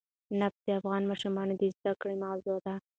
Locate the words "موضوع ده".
2.23-2.75